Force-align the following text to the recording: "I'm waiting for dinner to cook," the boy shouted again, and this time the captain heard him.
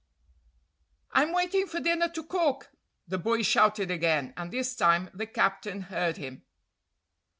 "I'm 1.11 1.31
waiting 1.31 1.67
for 1.67 1.79
dinner 1.79 2.09
to 2.09 2.23
cook," 2.23 2.71
the 3.07 3.19
boy 3.19 3.43
shouted 3.43 3.91
again, 3.91 4.33
and 4.35 4.49
this 4.49 4.75
time 4.75 5.11
the 5.13 5.27
captain 5.27 5.81
heard 5.81 6.17
him. 6.17 6.41